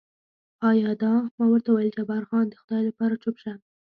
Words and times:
ایا 0.69 0.91
دا؟ 1.01 1.13
ما 1.37 1.45
ورته 1.49 1.69
وویل 1.71 1.93
جبار 1.97 2.23
خان، 2.29 2.45
د 2.49 2.53
خدای 2.61 2.81
لپاره 2.89 3.19
چوپ 3.23 3.35
شه. 3.43 3.53